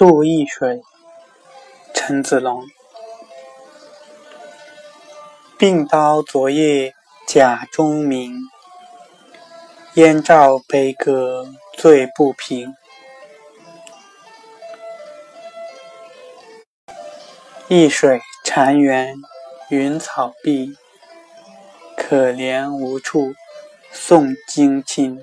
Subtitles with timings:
[0.00, 0.80] 渡易水，
[1.92, 2.64] 陈子龙。
[5.58, 6.94] 病刀昨夜
[7.28, 8.34] 甲中鸣，
[9.96, 12.74] 燕赵悲歌醉不平。
[17.68, 19.16] 易水潺湲
[19.68, 20.78] 云草碧，
[21.94, 23.34] 可怜无处
[23.92, 25.20] 送荆青。